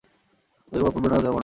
কহিব 0.67 0.85
অপূর্ব 0.85 1.05
কথা 1.05 1.15
না 1.15 1.21
যায় 1.23 1.33
বর্ণন। 1.33 1.39